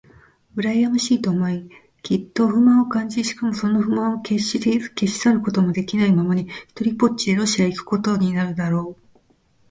[0.55, 1.69] うらやましいと思い、
[2.01, 9.01] きっと不満を感じ、しかもその不満をけっして消し去ることもできないままに、ひとりぽっちでロシアへ帰っていくことになるだろう。